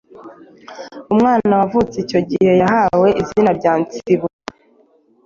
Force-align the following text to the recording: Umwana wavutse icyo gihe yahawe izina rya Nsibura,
Umwana 1.13 1.51
wavutse 1.59 1.95
icyo 2.03 2.19
gihe 2.29 2.51
yahawe 2.61 3.07
izina 3.21 3.51
rya 3.59 3.73
Nsibura, 3.81 4.35